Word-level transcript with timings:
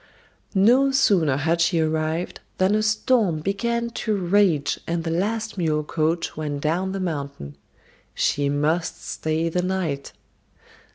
No 0.55 0.89
sooner 0.89 1.37
had 1.37 1.61
she 1.61 1.79
arrived 1.79 2.39
than 2.57 2.73
a 2.73 2.81
storm 2.81 3.41
began 3.41 3.91
to 3.91 4.15
rage 4.17 4.79
and 4.87 5.03
the 5.03 5.11
last 5.11 5.59
mule 5.59 5.83
coach 5.83 6.35
went 6.35 6.61
down 6.61 6.91
the 6.91 6.99
mountain. 6.99 7.55
She 8.15 8.49
must 8.49 9.07
stay 9.07 9.47
the 9.47 9.61
night! 9.61 10.11